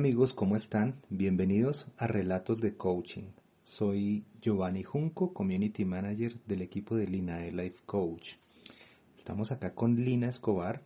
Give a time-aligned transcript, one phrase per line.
[0.00, 0.94] amigos, ¿cómo están?
[1.10, 3.32] Bienvenidos a Relatos de Coaching.
[3.64, 8.36] Soy Giovanni Junco, Community Manager del equipo de Linae Life Coach.
[9.18, 10.80] Estamos acá con Lina Escobar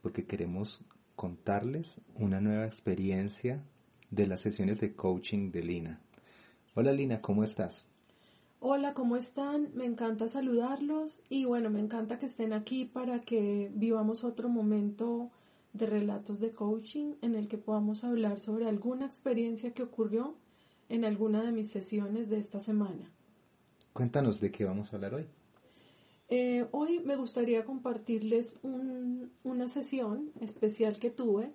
[0.00, 0.80] porque queremos
[1.16, 3.62] contarles una nueva experiencia
[4.10, 6.00] de las sesiones de coaching de Lina.
[6.74, 7.84] Hola Lina, ¿cómo estás?
[8.60, 9.68] Hola, ¿cómo están?
[9.74, 15.30] Me encanta saludarlos y bueno, me encanta que estén aquí para que vivamos otro momento
[15.76, 20.36] de relatos de coaching en el que podamos hablar sobre alguna experiencia que ocurrió
[20.88, 23.10] en alguna de mis sesiones de esta semana.
[23.92, 25.26] Cuéntanos de qué vamos a hablar hoy.
[26.28, 28.60] Eh, hoy me gustaría compartirles
[29.44, 31.52] una sesión especial que tuve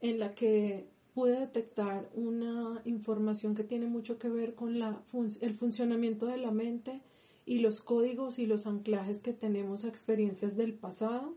[0.00, 5.00] en la que pude detectar una información que tiene mucho que ver con la
[5.40, 7.00] el funcionamiento de la mente
[7.46, 11.34] y los códigos y los anclajes que tenemos a experiencias del pasado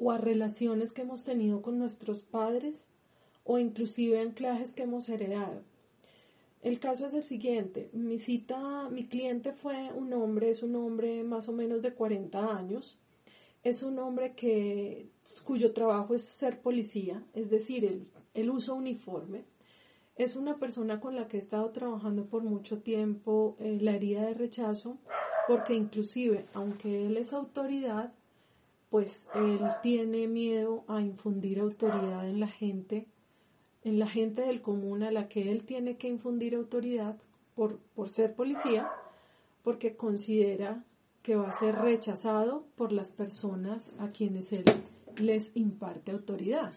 [0.00, 2.90] o a relaciones que hemos tenido con nuestros padres
[3.44, 5.62] o inclusive anclajes que hemos heredado.
[6.62, 11.22] El caso es el siguiente, mi cita, mi cliente fue un hombre, es un hombre
[11.22, 12.98] más o menos de 40 años,
[13.62, 15.10] es un hombre que,
[15.44, 19.44] cuyo trabajo es ser policía, es decir, el, uso uniforme.
[20.16, 24.26] Es una persona con la que he estado trabajando por mucho tiempo eh, la herida
[24.26, 24.98] de rechazo,
[25.48, 28.12] porque inclusive, aunque él es autoridad,
[28.90, 33.06] pues él tiene miedo a infundir autoridad en la gente,
[33.84, 37.16] en la gente del común a la que él tiene que infundir autoridad
[37.54, 38.90] por, por ser policía,
[39.62, 40.84] porque considera
[41.22, 44.64] que va a ser rechazado por las personas a quienes él
[45.16, 46.72] les imparte autoridad.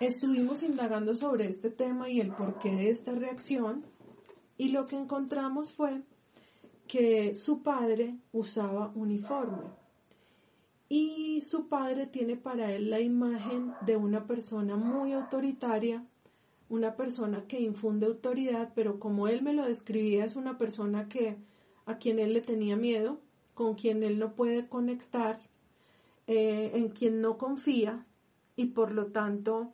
[0.00, 3.86] Estuvimos indagando sobre este tema y el porqué de esta reacción
[4.58, 6.02] y lo que encontramos fue
[6.86, 9.83] que su padre usaba uniforme
[10.96, 16.06] y su padre tiene para él la imagen de una persona muy autoritaria,
[16.68, 21.36] una persona que infunde autoridad, pero como él me lo describía, es una persona que
[21.84, 23.18] a quien él le tenía miedo,
[23.54, 25.40] con quien él no puede conectar,
[26.28, 28.06] eh, en quien no confía
[28.54, 29.72] y por lo tanto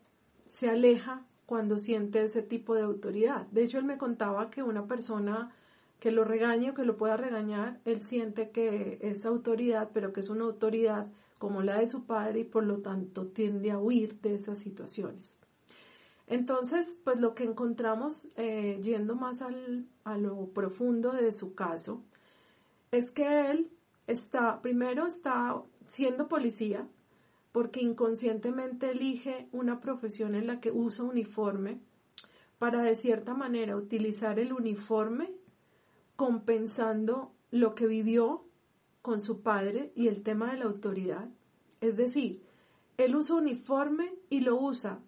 [0.49, 3.45] se aleja cuando siente ese tipo de autoridad.
[3.51, 5.53] De hecho, él me contaba que una persona
[6.01, 10.21] que lo regañe o que lo pueda regañar, él siente que es autoridad, pero que
[10.21, 11.05] es una autoridad
[11.37, 15.37] como la de su padre y por lo tanto tiende a huir de esas situaciones.
[16.25, 22.01] Entonces, pues lo que encontramos, eh, yendo más al, a lo profundo de su caso,
[22.89, 23.69] es que él
[24.07, 26.87] está, primero está siendo policía,
[27.51, 31.79] porque inconscientemente elige una profesión en la que usa uniforme
[32.57, 35.40] para de cierta manera utilizar el uniforme
[36.21, 38.45] compensando lo que vivió
[39.01, 41.27] con su padre y el tema de la autoridad.
[41.79, 42.43] Es decir,
[42.97, 44.99] él usa uniforme y lo usa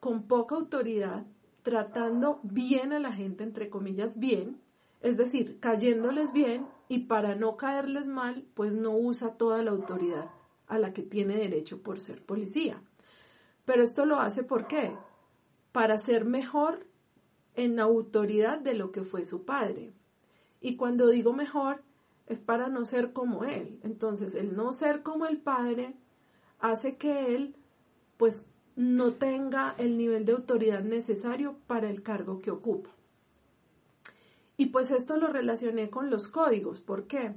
[0.00, 1.24] con poca autoridad,
[1.62, 4.60] tratando bien a la gente, entre comillas, bien,
[5.00, 10.28] es decir, cayéndoles bien y para no caerles mal, pues no usa toda la autoridad
[10.66, 12.82] a la que tiene derecho por ser policía.
[13.64, 14.94] Pero esto lo hace ¿por qué?
[15.72, 16.86] Para ser mejor
[17.54, 19.94] en autoridad de lo que fue su padre.
[20.60, 21.82] Y cuando digo mejor,
[22.26, 23.78] es para no ser como él.
[23.82, 25.94] Entonces, el no ser como el padre
[26.60, 27.56] hace que él,
[28.16, 32.90] pues, no tenga el nivel de autoridad necesario para el cargo que ocupa.
[34.56, 36.82] Y pues esto lo relacioné con los códigos.
[36.82, 37.34] ¿Por qué?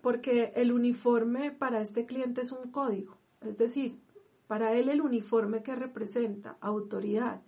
[0.00, 3.16] Porque el uniforme para este cliente es un código.
[3.40, 3.98] Es decir,
[4.46, 7.42] para él el uniforme que representa autoridad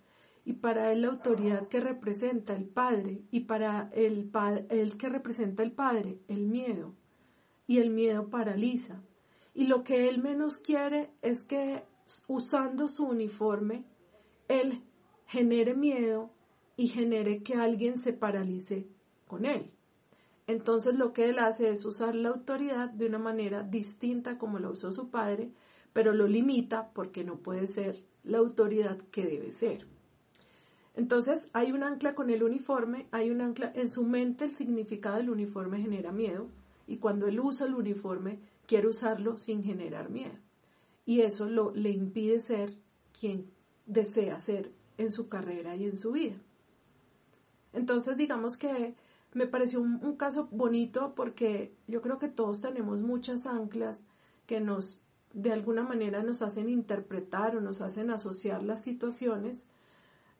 [0.45, 4.31] y para él la autoridad que representa el padre y para el,
[4.69, 6.93] el que representa el padre el miedo
[7.67, 9.01] y el miedo paraliza.
[9.55, 11.83] Y lo que él menos quiere es que
[12.27, 13.85] usando su uniforme
[14.47, 14.83] él
[15.25, 16.29] genere miedo
[16.77, 18.87] y genere que alguien se paralice
[19.27, 19.71] con él.
[20.45, 24.69] Entonces lo que él hace es usar la autoridad de una manera distinta como la
[24.69, 25.51] usó su padre
[25.95, 29.87] pero lo limita porque no puede ser la autoridad que debe ser
[30.95, 35.17] entonces hay un ancla con el uniforme, hay un ancla en su mente el significado
[35.17, 36.47] del uniforme genera miedo
[36.87, 40.35] y cuando él usa el uniforme quiere usarlo sin generar miedo.
[41.05, 42.73] Y eso lo, le impide ser
[43.19, 43.51] quien
[43.85, 46.37] desea ser en su carrera y en su vida.
[47.73, 48.95] Entonces digamos que
[49.33, 54.01] me pareció un, un caso bonito porque yo creo que todos tenemos muchas anclas
[54.45, 55.01] que nos
[55.33, 59.65] de alguna manera nos hacen interpretar o nos hacen asociar las situaciones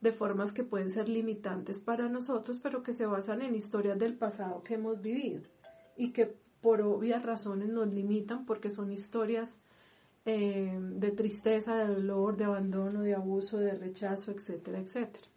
[0.05, 4.15] de formas que pueden ser limitantes para nosotros, pero que se basan en historias del
[4.15, 5.41] pasado que hemos vivido
[5.97, 9.61] y que por obvias razones nos limitan porque son historias
[10.25, 15.27] eh, de tristeza, de dolor, de abandono, de abuso, de rechazo, etcétera, etcétera.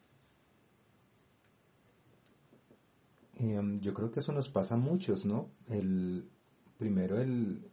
[3.38, 5.49] Em, yo creo que eso nos pasa a muchos, ¿no?
[5.71, 6.29] El,
[6.76, 7.71] primero el,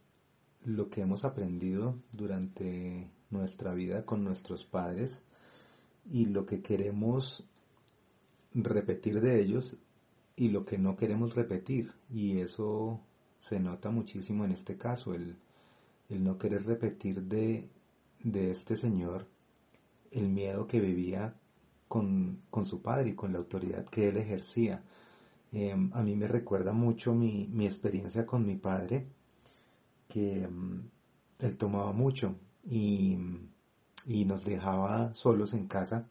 [0.64, 5.25] lo que hemos aprendido durante nuestra vida con nuestros padres
[6.10, 7.44] y lo que queremos
[8.54, 9.76] repetir de ellos
[10.36, 11.92] y lo que no queremos repetir.
[12.10, 13.00] Y eso
[13.40, 15.36] se nota muchísimo en este caso, el,
[16.08, 17.68] el no querer repetir de,
[18.22, 19.26] de, este señor
[20.10, 21.34] el miedo que vivía
[21.88, 24.82] con, con, su padre y con la autoridad que él ejercía.
[25.52, 29.06] Em, a mí me recuerda mucho mi, mi experiencia con mi padre,
[30.08, 30.88] que em,
[31.38, 33.18] él tomaba mucho y,
[34.06, 36.08] y, nos dejaba solos en casa.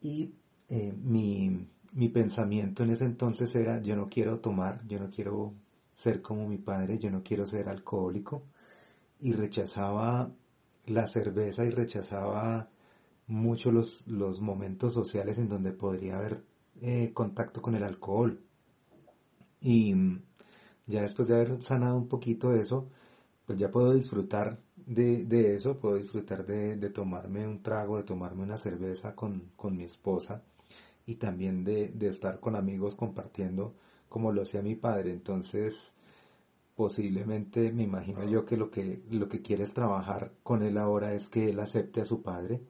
[0.00, 0.32] Y
[0.68, 5.54] eh, mi, mi pensamiento en ese entonces era, yo no quiero tomar, yo no quiero
[5.94, 8.44] ser como mi padre, yo no quiero ser alcohólico.
[9.20, 10.30] Y rechazaba
[10.86, 12.70] la cerveza y rechazaba
[13.26, 16.44] mucho los, los momentos sociales en donde podría haber
[16.80, 18.40] eh, contacto con el alcohol.
[19.60, 19.94] Y
[20.86, 22.88] ya después de haber sanado un poquito eso,
[23.44, 24.58] pues ya puedo disfrutar
[24.88, 29.52] de, de eso, puedo disfrutar de, de, tomarme un trago, de tomarme una cerveza con,
[29.54, 30.42] con mi esposa
[31.06, 33.74] y también de, de estar con amigos compartiendo
[34.08, 35.12] como lo hacía mi padre.
[35.12, 35.92] Entonces,
[36.74, 41.28] posiblemente me imagino yo que lo que, lo que quieres trabajar con él ahora es
[41.28, 42.62] que él acepte a su padre,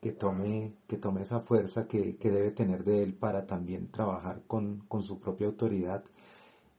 [0.00, 4.42] que tome, que tome esa fuerza que, que debe tener de él para también trabajar
[4.46, 6.04] con, con su propia autoridad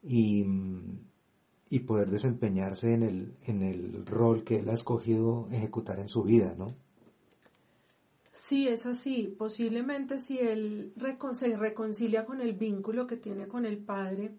[0.03, 0.45] y,
[1.69, 6.23] y, poder desempeñarse en el, en el rol que él ha escogido ejecutar en su
[6.23, 6.75] vida, ¿no?
[8.31, 9.35] Sí, es así.
[9.35, 10.93] Posiblemente si él
[11.33, 14.37] se reconcilia con el vínculo que tiene con el padre,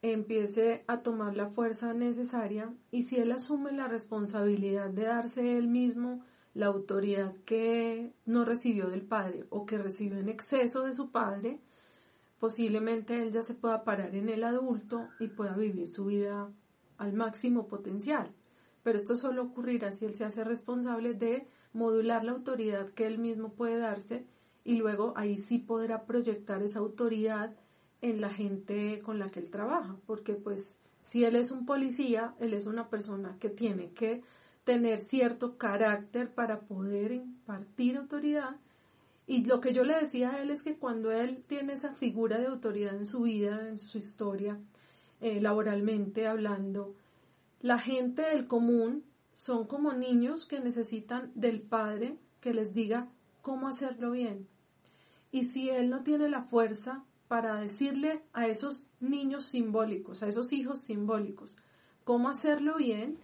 [0.00, 5.68] empiece a tomar la fuerza necesaria y si él asume la responsabilidad de darse él
[5.68, 6.24] mismo
[6.54, 11.60] la autoridad que no recibió del padre o que recibió en exceso de su padre,
[12.38, 16.50] posiblemente él ya se pueda parar en el adulto y pueda vivir su vida
[16.98, 18.32] al máximo potencial.
[18.82, 23.18] Pero esto solo ocurrirá si él se hace responsable de modular la autoridad que él
[23.18, 24.26] mismo puede darse
[24.64, 27.54] y luego ahí sí podrá proyectar esa autoridad
[28.00, 32.34] en la gente con la que él trabaja, porque pues si él es un policía,
[32.40, 34.22] él es una persona que tiene que
[34.64, 38.56] tener cierto carácter para poder impartir autoridad.
[39.26, 42.38] Y lo que yo le decía a él es que cuando él tiene esa figura
[42.38, 44.60] de autoridad en su vida, en su historia,
[45.20, 46.94] eh, laboralmente hablando,
[47.60, 53.08] la gente del común son como niños que necesitan del padre que les diga
[53.42, 54.46] cómo hacerlo bien.
[55.32, 60.52] Y si él no tiene la fuerza para decirle a esos niños simbólicos, a esos
[60.52, 61.56] hijos simbólicos,
[62.04, 63.18] cómo hacerlo bien,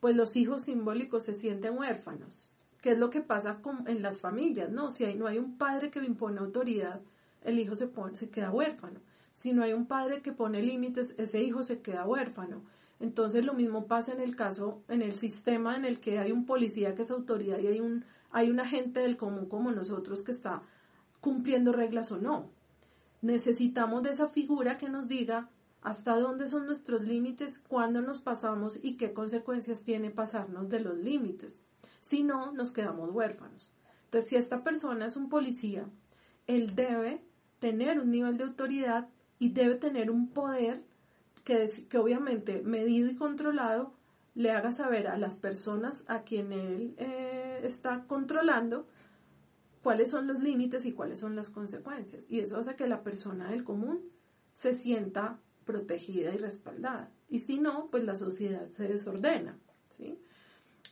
[0.00, 2.50] pues los hijos simbólicos se sienten huérfanos.
[2.80, 4.70] ¿Qué es lo que pasa en las familias?
[4.70, 7.00] No, si no hay un padre que impone autoridad,
[7.42, 9.00] el hijo se, pone, se queda huérfano.
[9.32, 12.62] Si no hay un padre que pone límites, ese hijo se queda huérfano.
[13.00, 16.46] Entonces lo mismo pasa en el caso, en el sistema en el que hay un
[16.46, 20.32] policía que es autoridad y hay un, hay un agente del común como nosotros que
[20.32, 20.62] está
[21.20, 22.50] cumpliendo reglas o no.
[23.22, 25.48] Necesitamos de esa figura que nos diga
[25.82, 30.96] hasta dónde son nuestros límites, cuándo nos pasamos y qué consecuencias tiene pasarnos de los
[30.96, 31.60] límites.
[32.00, 33.72] Si no, nos quedamos huérfanos.
[34.04, 35.86] Entonces, si esta persona es un policía,
[36.46, 37.22] él debe
[37.58, 40.82] tener un nivel de autoridad y debe tener un poder
[41.44, 43.94] que, obviamente medido y controlado
[44.34, 48.86] le haga saber a las personas a quien él eh, está controlando
[49.82, 52.22] cuáles son los límites y cuáles son las consecuencias.
[52.28, 54.00] Y eso hace que la persona del común
[54.52, 57.10] se sienta protegida y respaldada.
[57.28, 59.58] Y si no, pues la sociedad se desordena.
[59.88, 60.18] ¿sí?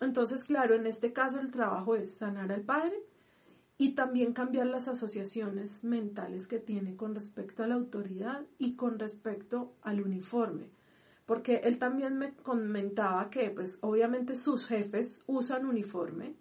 [0.01, 3.03] Entonces, claro, en este caso el trabajo es sanar al padre,
[3.79, 8.99] y también cambiar las asociaciones mentales que tiene con respecto a la autoridad y con
[8.99, 10.71] respecto al uniforme.
[11.27, 16.37] Porque él también me comentaba que, pues, obviamente sus jefes usan uniforme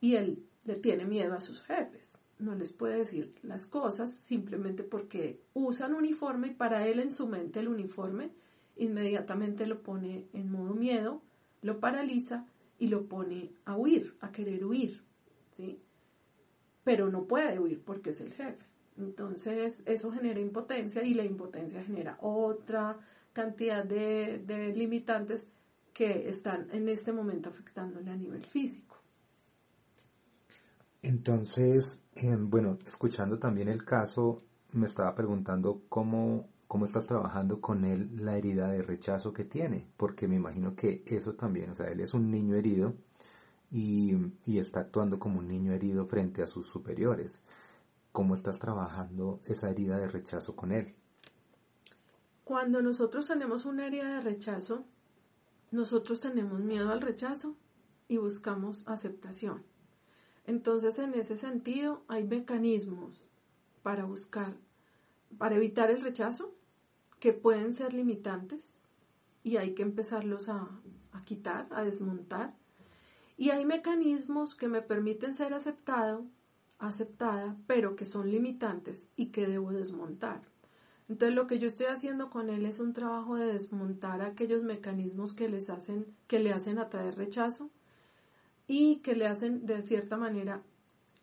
[0.00, 2.20] y él le tiene miedo a sus jefes.
[2.38, 7.28] No les puede decir las cosas simplemente porque usan uniforme y para él en su
[7.28, 8.30] mente el uniforme
[8.76, 11.22] inmediatamente lo pone en modo miedo,
[11.62, 12.46] lo paraliza
[12.78, 15.02] y lo pone a huir, a querer huir,
[15.50, 15.80] ¿sí?
[16.86, 18.64] pero no puede huir porque es el jefe.
[18.96, 22.96] Entonces eso genera impotencia y la impotencia genera otra
[23.32, 25.48] cantidad de, limitantes
[25.92, 28.96] que están en este momento afectándole a nivel físico.
[31.02, 37.84] Entonces, em, bueno, escuchando también el caso, me estaba preguntando cómo, cómo estás trabajando con
[37.84, 41.90] él la herida de rechazo que tiene, porque me imagino que eso también, o sea,
[41.90, 42.94] él es un niño herido
[43.70, 47.40] y, y está actuando como un niño herido frente a sus superiores.
[48.12, 50.94] ¿Cómo estás trabajando esa herida de rechazo con él?
[52.44, 54.84] Cuando nosotros tenemos una herida de rechazo,
[55.70, 57.56] nosotros tenemos miedo al rechazo
[58.08, 59.64] y buscamos aceptación.
[60.46, 63.28] Entonces, en ese sentido, hay mecanismos
[63.82, 64.56] para buscar,
[65.38, 66.55] para evitar el rechazo,
[67.20, 68.78] que pueden ser limitantes
[69.42, 70.68] y hay que empezarlos a,
[71.24, 72.54] quitar, a desmontar.
[73.36, 76.24] Y hay mecanismos que me permiten ser aceptado,
[76.78, 80.42] aceptada, pero que son limitantes y que debo desmontar.
[81.08, 85.32] Entonces lo que yo estoy haciendo con él es un trabajo de desmontar aquellos mecanismos
[85.32, 87.70] que les hacen, que le hacen atraer rechazo
[88.66, 90.62] y que le hacen de cierta manera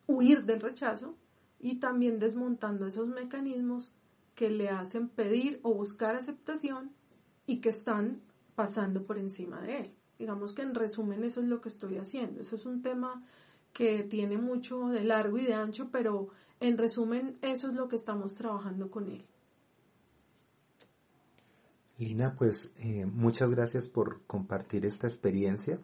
[0.07, 1.15] huir del rechazo
[1.59, 3.91] y también desmontando esos mecanismos
[4.35, 6.91] que le hacen pedir o buscar aceptación
[7.45, 8.21] y que están
[8.55, 9.93] pasando por encima de él.
[10.17, 12.41] Digamos que en resumen eso es lo que estoy haciendo.
[12.41, 13.23] Eso es un tema
[13.73, 17.95] que tiene mucho de largo y de ancho, pero en resumen eso es lo que
[17.95, 19.25] estamos trabajando con él.
[21.97, 25.79] Lina, pues eh, muchas gracias por compartir esta experiencia.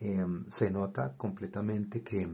[0.00, 2.28] Eh, se nota completamente que,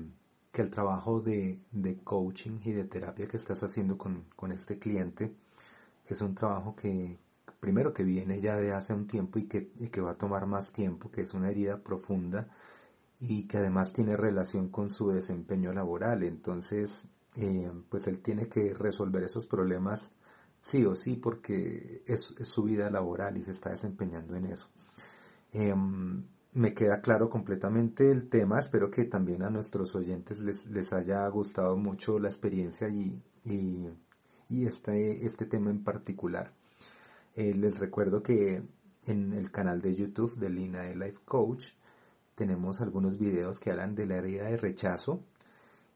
[0.55, 4.79] que el trabajo de, de, coaching y de terapia que estás haciendo con, con, este
[4.79, 5.35] cliente
[6.07, 7.19] es un trabajo que
[7.59, 10.71] primero que viene ya de hace un tiempo y que, que va a tomar más
[10.71, 12.47] tiempo, que es una herida profunda
[13.19, 16.23] y que además tiene relación con su desempeño laboral.
[16.23, 17.03] Entonces,
[17.35, 20.13] eh, pues él tiene que resolver esos problemas
[20.61, 24.69] sí o sí porque es, su vida laboral y se está desempeñando en eso.
[25.53, 26.23] Em,
[26.55, 31.27] me queda claro completamente el tema, espero que también a nuestros oyentes les, les haya
[31.29, 33.89] gustado mucho la experiencia y, y,
[34.49, 36.53] y este, este tema en particular.
[37.35, 38.63] Eh, les recuerdo que
[39.07, 41.73] en el canal de YouTube de Lina de Life Coach
[42.37, 45.25] tenemos algunos videos que hablan de la herida de rechazo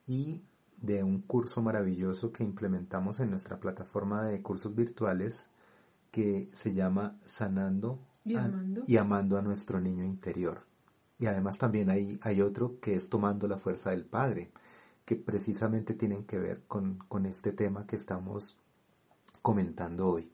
[0.07, 0.43] y
[0.81, 5.49] de un curso maravilloso que implementamos en nuestra plataforma de cursos virtuales
[6.11, 8.01] que se llama Sanando
[8.33, 8.83] y amando.
[8.87, 10.67] y amando a nuestro niño interior.
[11.19, 14.53] Y además también hay, hay otro que es Tomando la Fuerza del Padre,
[15.05, 18.57] que precisamente tienen que ver con, con este tema que estamos
[19.43, 20.31] comentando hoy.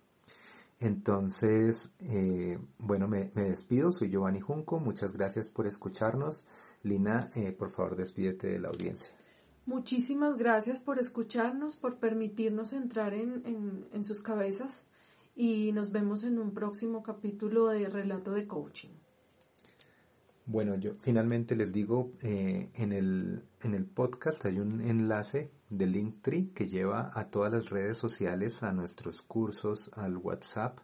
[0.81, 6.45] Entonces, eh, bueno, me, me, despido, soy Giovanni Junco, muchas gracias por escucharnos.
[6.83, 9.15] Lina, eh, por favor, despídete de la audiencia.
[9.67, 14.85] Muchísimas gracias por escucharnos, por permitirnos entrar en, en, en, sus cabezas
[15.37, 18.91] y nos vemos en un próximo capítulo de Relato de Coaching.
[20.47, 25.87] Bueno, yo finalmente les digo, eh, en, el, en el podcast hay un enlace de
[25.87, 30.79] Linktree que lleva a todas las redes sociales, a nuestros cursos, al WhatsApp.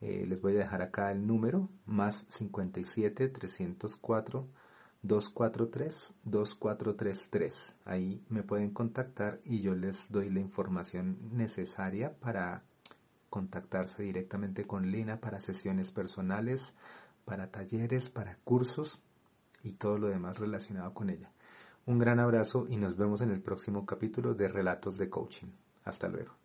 [0.00, 4.48] Eh, les voy a dejar acá el número, más 57 304
[5.04, 7.52] 243-2433.
[7.84, 12.64] Ahí me pueden contactar y yo les doy la información necesaria para
[13.30, 16.74] contactarse directamente con Lina para sesiones personales,
[17.24, 19.00] para talleres, para cursos
[19.62, 21.30] y todo lo demás relacionado con ella.
[21.86, 25.48] Un gran abrazo y nos vemos en el próximo capítulo de Relatos de Coaching.
[25.84, 26.37] Hasta luego.